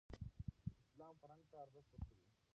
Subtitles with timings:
[0.87, 2.17] اسلام فرهنګ ته ارزښت ورکوي.